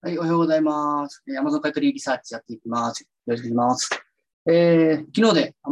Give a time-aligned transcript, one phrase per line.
[0.00, 1.24] はい、おはようございます。
[1.26, 3.00] えー Amazon 買取リサーチやっていきます。
[3.00, 3.90] よろしくお願いします。
[4.48, 5.70] えー昨日で、あ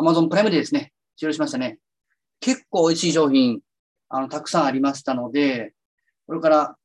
[0.00, 1.80] Amazon プライムでですね、終了しましたね。
[2.38, 3.62] 結構美味しい商品、
[4.10, 5.74] あの、たくさんありましたので、
[6.28, 6.76] これから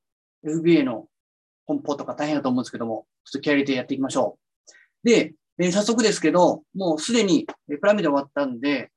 [0.44, 1.06] FBA の
[1.68, 4.40] 梱包とか大変だと思うんですけども、ちょっと気合い入れてやっていきましょ
[5.04, 5.08] う。
[5.08, 8.90] で、えー早速ですけど、もうすでにプライムで終わったんで、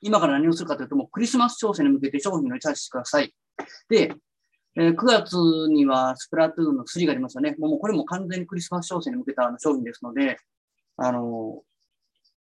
[0.00, 3.34] 今から何をするかというと、もうクリスマス調整に向けて商品のリサーチしてください。
[3.90, 4.14] で、
[4.78, 5.34] え9月
[5.70, 7.56] にはスプラトゥーンの3がありますよね。
[7.58, 10.38] もうこれも完全にクリスマス商戦に向けた商品ですので、
[10.98, 11.62] あの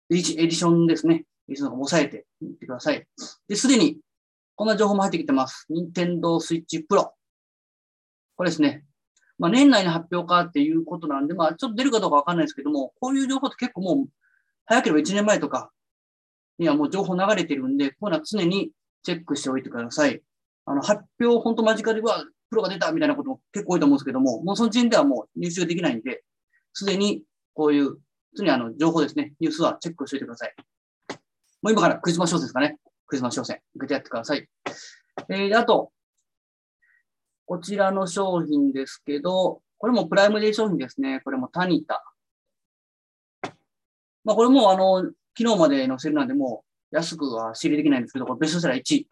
[0.10, 1.26] エディションですね。
[1.50, 3.06] エディション抑えていってください。
[3.48, 4.00] で、すでに
[4.56, 5.68] こんな情報も入ってきてます。
[5.70, 7.10] Nintendo Switch Pro。
[8.36, 8.86] これですね。
[9.38, 14.08] まあ、年内の発表かっていうことなんで、まあ、ちょっと出るかどうかわかんないですけども、こういう情報って結構もう、
[14.66, 15.72] 早ければ1年前とか
[16.58, 20.22] にはもう情報流れてるんで、こういうのは常にチェックしておいてください。
[20.66, 26.24] あの、発表、本当間近で、うわ、プロが出たみたいなことも結構多いと思うんですけども、もうその時点ではもう入手できないんで、
[26.74, 27.98] すでにこういう、
[28.36, 30.56] 常にあの、情報ですね、ニュースはチェックしておいてください。
[31.62, 32.78] もう今からクリスマス商戦ですかね。
[33.08, 34.48] クリスマス商戦、受けてやってください。
[35.30, 35.92] えー、あと、
[37.46, 41.22] こちらの商品ですけど、これもプライムデー商品ですね。
[41.24, 42.04] これもタニタ。
[44.24, 45.04] まあこれもあの、
[45.38, 49.08] 昨日までのセールなんで、もう安くは仕入れできないんですけど、これベストセラー1位。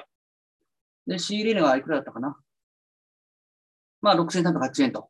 [1.07, 2.38] で、仕入れ値がいくらだったかな
[4.02, 5.09] まあ、6308円と。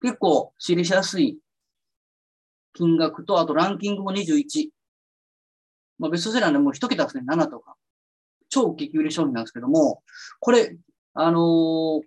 [0.00, 1.38] 結構仕入れしやすい
[2.74, 4.70] 金額と、あとランキングも21。
[5.98, 7.76] まあ、ベストセラーでもう一桁ですね、7とか。
[8.48, 10.02] 超激売れ商品なんですけども、
[10.40, 10.76] これ、
[11.14, 12.00] あのー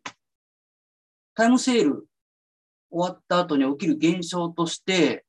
[1.38, 2.08] タイムセール
[2.90, 5.26] 終わった後に起きる現象として、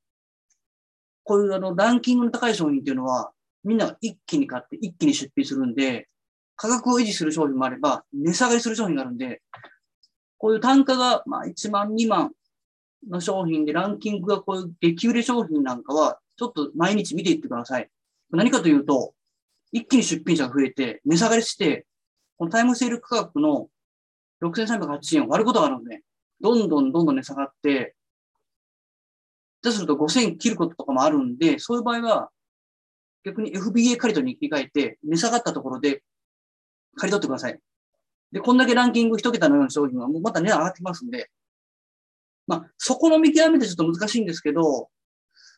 [1.25, 3.33] こういうあの、ランキングの高い商品っていうのは、
[3.65, 6.09] みんな一気に買って一気に出品するんで、
[6.57, 9.43] 価格を維持する商品もあれば、値下がりする商品があるんで、
[10.39, 12.33] こういう単価がまあ1万、2万
[13.09, 17.91] の商品でランキングがこういう激売れ商品なんかは、ちょっと毎日見ていってください。
[18.31, 19.15] 何かというと、
[19.73, 21.87] 一気に出品者が増えて、値下がりして、
[22.39, 23.69] このタイムセール価格の
[24.43, 26.03] 6308円を割ることがあるので、
[26.41, 27.95] どんどんどんどん値下がって、
[29.63, 32.31] 下手すると5000切ることとかもあるんで、そういう場合は、
[33.25, 36.03] 逆に FBA 借り取りに切り替えて、値下がったところで
[36.97, 37.59] 借り取ってください。
[38.33, 41.31] で、こんだけランキング一桁のような商品はもうまた値段上がってきますんで、
[42.47, 44.89] まあ、そこの見極めてちょっと難しいんですけど、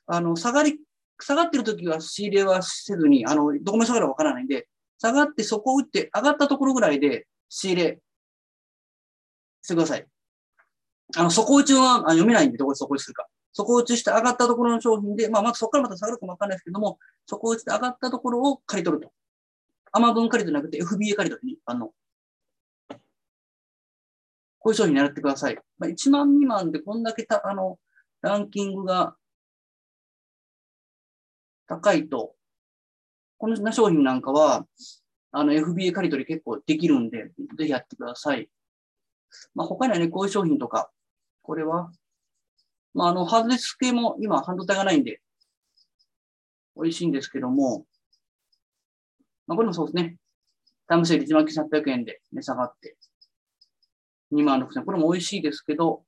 [0.06, 0.78] あの、下がり、
[1.21, 4.69] 下がってる時は仕入れはせずに、あの、どこまで下がるかわからないんで、
[4.99, 8.00] 下がってそこを打って上がったところぐらいで仕入れ
[9.62, 10.06] してください。
[11.16, 13.26] あの、底打ちはあ読めないんで、どこで底打ちするか。
[13.53, 19.12] 底打ちして上がったところの商品で、まあ、まずそこからまた下がるかもわかんないですけども、底打ちで上がったところを借り取ると。
[19.93, 21.93] アマゾン借り取りじゃなくて FBA 借り取り、一般の。
[24.60, 25.59] こういう商品狙ってください。
[25.78, 27.78] まあ、1万未満でこんだけた、あの、
[28.22, 29.16] ランキングが
[31.66, 32.34] 高いと、
[33.38, 34.66] この商品なんかは、
[35.31, 38.50] あの、FBA 借り取り結構できるんで、ぜひやってください。
[39.55, 40.91] まあ、他にはね、こういう商品とか、
[41.43, 41.91] これは、
[42.94, 45.20] まあ、あの、ハードディスク系も今半導体がないんで、
[46.76, 47.84] 美味しいんですけども、
[49.48, 50.16] まあ、これもそうですね。
[50.86, 52.97] タイムセール1万9800円で値下がって、
[54.32, 54.84] 2万6000円。
[54.84, 56.04] これも美味しいですけど、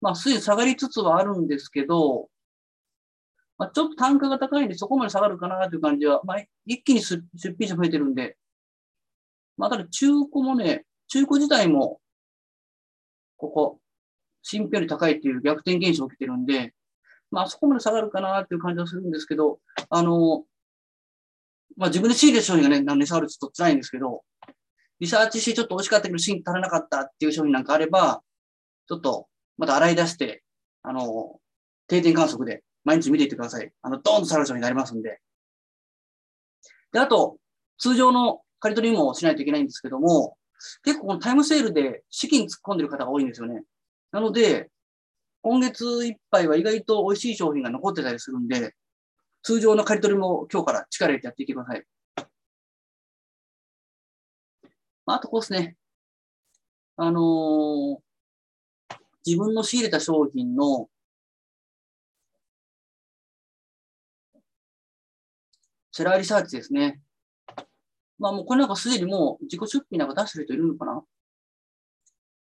[0.00, 2.28] まあ、すでに下がりつつはあるんですけど、
[3.58, 8.36] まあ、ちょっと単価が高いんで、そこまで下がるかなという感じは、まあ、一気に出品者増えてるんで、
[9.56, 12.00] まあ、ただ中古もね、中古自体も、
[13.36, 13.80] ここ、
[14.42, 16.74] 新品より高いっていう逆転現象起きてるんで、
[17.30, 19.58] まあ、そこまで下がるかなっていう感じはするんですけど、
[19.88, 20.44] あの、
[21.76, 24.22] まあ、自分で仕入れた商品がね、値下がるとちょっと辛いんですけど、
[24.98, 28.22] リサーチしてちょっと美味しかったけど、芯足らなかったっていう商品なんかあれば、
[28.88, 29.28] ちょっと、
[29.58, 30.42] また洗い出して、
[30.82, 31.38] あの、
[31.86, 33.70] 定点観測で毎日見ていってください。
[33.82, 35.20] あの、ドーンと下がる商品になりますんで。
[36.92, 37.36] で、あと、
[37.78, 40.36] 通常の借り取りもしないといけないんですけども、
[40.82, 43.62] 結構このタイムセールで資金突っ込んでる方が多いんですよね。
[44.12, 44.70] なので、
[45.42, 48.74] 今月いっぱいは意外と美味しい商品が残ってたりするんで、
[49.46, 51.84] 通常の借り取りも今日から力入れてやっていってください。
[55.06, 55.76] あ、あとこうですね。
[56.96, 58.06] あのー
[59.24, 60.88] 自分の仕入れた商品の
[65.92, 67.00] セラーリサーチですね。
[68.18, 71.04] まあもうこれなんかすでにもう自己出品なんか出してる人いるのかな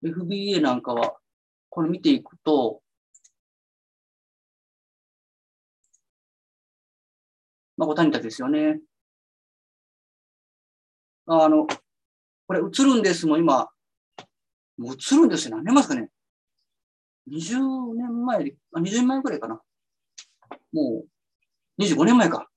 [0.04, 1.18] ?FBA なんかは、
[1.70, 2.82] これ見ていくと、
[7.80, 8.82] まあ、これ谷田ですよね。
[11.28, 11.66] あの、
[12.46, 13.70] これ映るんですもん、今、
[14.78, 15.56] もう映るんですよ。
[15.56, 16.10] 何年前ですかね。
[17.32, 19.62] 20年前で、あ、20年前くらいかな。
[20.74, 21.06] も
[21.78, 22.50] う、25年前か。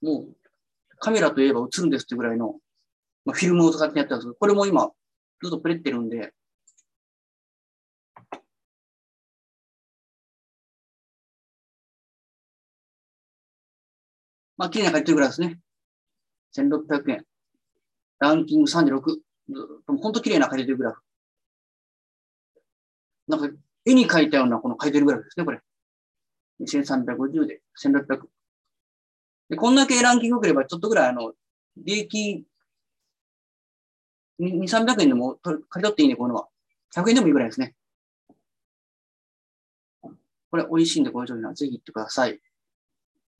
[0.00, 0.36] もう、
[0.98, 2.60] カメラといえば映るんですってぐらいの、
[3.24, 4.88] まあ、フィルムを使ってやったんですけど、これも今、
[5.42, 6.32] ずっとプレってるんで、
[14.56, 15.58] まあ、綺麗な書いてるぐらいですね。
[16.56, 17.24] 1600円。
[18.18, 19.18] ランキング36。
[19.86, 21.02] 本当綺麗な書いてるグラフ。
[23.28, 23.48] なんか、
[23.84, 25.60] 絵に描いたようなこの書いてるグラフですね、これ。
[26.60, 28.28] 2350で1600。
[29.48, 31.32] で、こんだけランキングくれば、ちょっとぐらい、あの、
[31.76, 32.44] 利益、
[34.38, 36.48] 2、300円でも借り取っていいね、こういうのは。
[36.94, 37.74] 100円でもいいぐらいですね。
[40.50, 42.40] これ、美味しいんで、この商品はぜひ行ってください。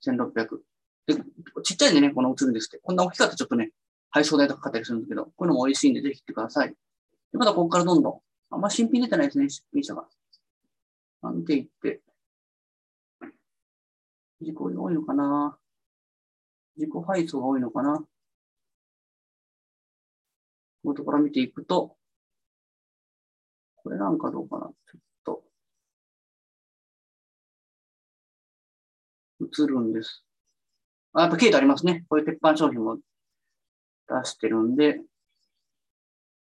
[0.04, 0.71] 1600。
[1.06, 1.14] で、
[1.62, 2.78] ちっちゃいんでね、この映るんですって。
[2.78, 3.72] こんな大きかったらちょっとね、
[4.10, 6.68] 配送代とかかったりするんですけど、こういうのも美味しいんで、ぜひ行ってください。
[6.68, 8.20] でまたここからどんどん、
[8.50, 10.06] あんま新品出てないですね、出品者が。
[11.32, 12.02] 見ていって。
[14.40, 15.56] 事故が多いのかな
[16.76, 18.04] 自己配送が多いのかな
[20.82, 21.96] このところ見ていくと、
[23.76, 25.44] これなんかどうかなちょっと。
[29.40, 30.24] 映るんです。
[31.14, 32.04] あ、やっぱケートありますね。
[32.08, 32.96] こういう鉄板商品も
[34.08, 35.00] 出してるんで、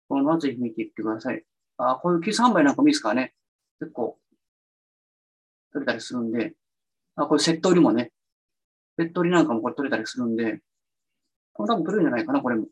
[0.09, 1.45] このままぜひ見ていってください。
[1.79, 3.35] あ、こういうキス販売なんかもいいですからね。
[3.81, 4.19] 結構、
[5.73, 6.55] 取れたりするんで、
[7.17, 8.13] あ、これセット売りもね、
[8.99, 10.61] セット売りなんかもこれ取れたりするんで、
[11.53, 12.67] これ多分取れるんじゃないかな、これも。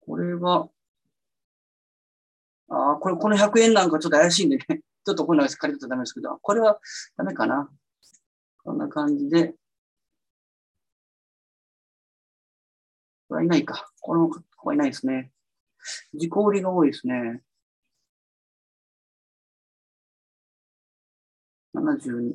[0.00, 0.68] これは、
[2.70, 4.64] あこれ、この100円なんかちょっと怪しいんでね、
[5.04, 6.80] ちょっとこういうの借りるとダメですけど、これは
[7.16, 7.70] ダメかな。
[8.62, 9.54] こんな感じで。
[13.28, 13.90] これはいないか。
[14.00, 15.32] この子はいないですね。
[16.12, 17.42] 自己売りが多いですね。
[21.74, 22.34] 72。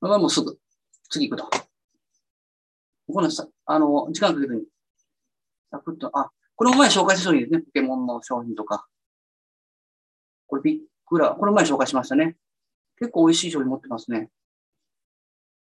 [0.00, 0.58] これはもうすぐ、
[1.10, 1.71] 次行くと。
[3.08, 4.64] このさ、あの、時間かけずに、
[5.70, 7.60] サクッと、あ、これも前紹介した商品ですね。
[7.60, 8.86] ポケモンの商品とか。
[10.46, 12.36] これビッグラ、これ前紹介しましたね。
[12.98, 14.30] 結構美味しい商品持ってますね。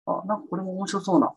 [0.05, 1.33] あ、なんかこれも面白そうな。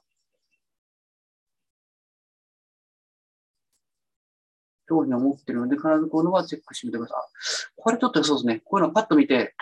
[4.88, 7.72] 商品を持ってるので、必ずこのはチェックしてみてください。
[7.76, 8.60] これちょっとそうですね。
[8.64, 9.54] こういうのパッと見て、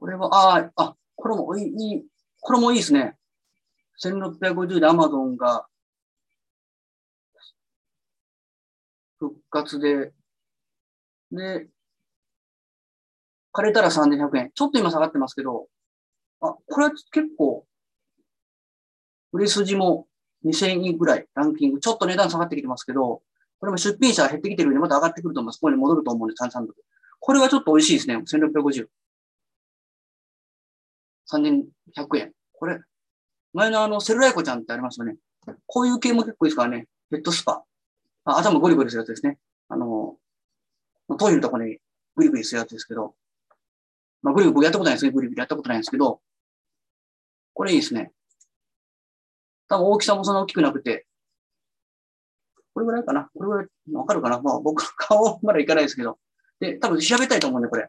[0.00, 2.04] これは、ああ、あこれもいい、
[2.40, 3.16] これもいいですね。
[4.02, 5.66] 1650で Amazon が
[9.18, 10.12] 復活で、
[11.30, 11.68] で、
[13.52, 14.50] 枯れたら3100円。
[14.54, 15.66] ちょっと今下がってますけど、
[16.40, 17.66] あ、これは結構、
[19.32, 20.06] 売れ筋も
[20.46, 23.22] 2000円ぐらいランキング、ちょっと値段下がってきてますけど、
[23.58, 25.56] これも出品者減ってきてるんでまた上がってくると思います。
[25.60, 26.72] ここに戻ると思うんで、3 3ド
[27.20, 28.16] これはちょっと美味しいですね。
[28.16, 28.86] 1650。
[31.32, 32.32] 3100円。
[32.52, 32.80] これ、
[33.52, 35.16] 前のあの、セルライコちゃんってありますよね。
[35.66, 36.86] こういう系も結構いいですからね。
[37.10, 37.64] ヘッドスパ。
[38.24, 39.38] あ頭ゴリゴリするやつですね。
[39.68, 40.16] あの、
[41.08, 41.78] 頭皮のところに
[42.16, 43.14] グリグリするやつですけど、
[44.22, 46.20] まあ、グリグリやったことないですけど、グリグリやったことないんですけど、
[47.54, 48.12] これいいですね。
[49.68, 51.06] 多分大きさもそんな大きくなくて、
[52.74, 56.18] これぐらいかなこれぐらい、わかるかなまあ僕、顔まだいかないですけど。
[56.60, 57.88] で、多分調べたいと思うんで、これ。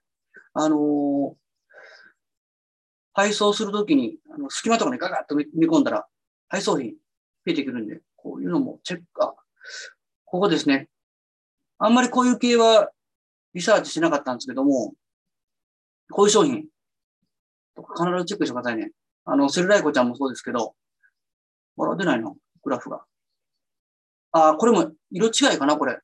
[0.53, 1.35] あのー、
[3.13, 6.07] 配送するときに、あの隙間とかにガガッと見込んだら、
[6.47, 6.95] 配送費増
[7.47, 9.33] えてくるんで、こういうのもチェック、あ、
[10.25, 10.89] ここですね。
[11.77, 12.91] あんまりこういう系は
[13.53, 14.93] リサーチしなかったんですけども、
[16.11, 16.67] こういう商品、必
[18.19, 18.91] ずチェックしてくださいね。
[19.25, 20.75] あの、セルライコちゃんもそうですけど、
[21.75, 22.35] ほら、出ないの？
[22.63, 23.03] グラフが。
[24.31, 25.77] あ、これも色違いかな？
[25.77, 25.99] これ。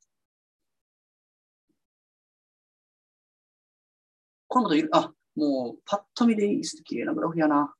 [4.47, 6.82] これもと色、あ、もう、パッと見でいいです。
[6.84, 7.74] 綺麗なグラフやな。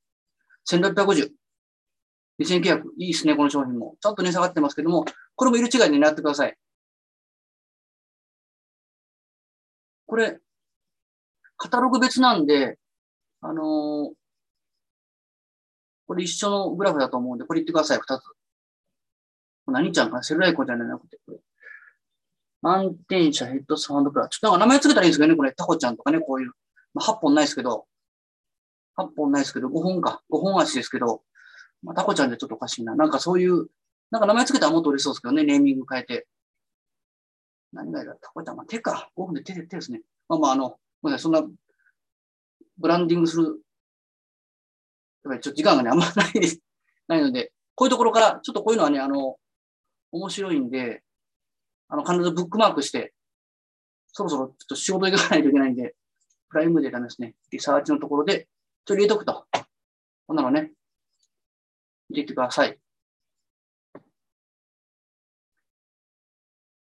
[0.70, 1.30] 1650。
[2.40, 2.82] 2900。
[2.98, 3.96] いいですね、この商品も。
[4.00, 6.56] ちょっと値下がってますけども、これも色違いで狙ってください。
[10.06, 10.38] これ、
[11.56, 12.78] カタログ別なんで、
[13.40, 14.14] あのー、
[16.06, 18.22] これ一緒のグラフだと思うんで、これ言ってください、二つ。
[19.66, 21.38] 何ちゃんかセルライコじゃなくて、これ。
[22.62, 24.28] 満点車ヘッドスファンドプラ。
[24.28, 25.52] ちょっとなんか名前つけたらいいんですけどね、これ。
[25.52, 26.52] タコちゃんとかね、こういう。
[26.94, 27.86] まあ、8本ないですけど、
[28.96, 30.22] 8本ないですけど、5本か。
[30.32, 31.22] 5本足ですけど、
[31.82, 32.94] まあ、タコちゃんでちょっとおかしいな。
[32.96, 33.68] なんかそういう、
[34.10, 36.26] なんか名前つけたらもっと嬉しそうですけどね、ネーミング変えて。
[37.72, 39.10] 何がいいかったこれまあ手か。
[39.16, 40.00] 5分で手で手ですね。
[40.28, 40.70] まあまあ、あの、
[41.02, 41.42] ごめんなさい、そんな、
[42.78, 43.54] ブランディングする、やっ
[45.24, 46.60] ぱりちょっと時間がね、あんまないです。
[47.06, 49.36] ないので、こういうところから、ちょっとこういうのはね、あの、
[50.12, 51.02] 面白いんで、
[51.88, 53.12] あの、必ずブックマークして、
[54.08, 55.94] そろそろちょっと仕事行かないといけないんで、
[56.48, 58.48] プライムデータですね、リサーチのところで、
[58.84, 59.46] ちょっと入れとくと。
[60.26, 60.72] こんなのね、
[62.10, 62.78] 入れてください。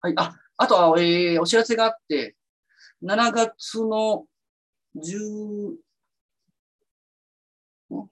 [0.02, 0.14] はい。
[0.18, 2.36] あ、あとは、えー、お知らせがあって、
[3.04, 4.26] 7月の
[4.96, 5.76] 10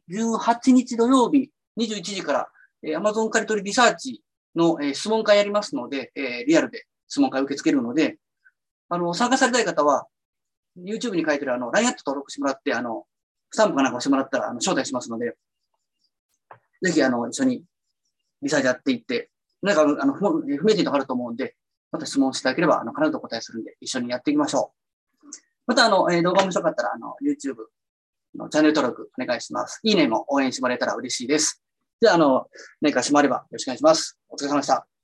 [0.10, 2.50] 18日土曜日21時から、
[2.84, 4.24] えー、Amazon 借り取りリサーチ
[4.56, 8.18] の、えー、質問会やりますので、えー、リアルで質問会受け付けるので、
[8.90, 10.08] あの、参加されたい方は、
[10.84, 13.06] YouTube に書いてるあの、LINE アット登録してもらって、あの、
[13.52, 15.36] スタンプかなんかしてもらったら、あの、招待しますので、
[16.82, 17.64] ぜひ、あの、一緒に
[18.42, 19.30] リサーチやっていって、
[19.62, 21.56] なんか、あの、不明点とかあると思うんで、
[21.92, 24.74] また質問していただければ、あの、必ずお答えするんで、一緒にやっていきましょ
[25.24, 25.28] う。
[25.66, 27.56] また、あの、えー、動画面白かったら、あの、YouTube
[28.36, 29.80] のチャンネル登録お願いします。
[29.84, 31.64] いいねも応援してもらえたら嬉しいです。
[32.00, 32.48] では、ああの、
[32.82, 34.20] 何かしもあればよろしくお願いします。
[34.30, 34.97] お疲れ様でした。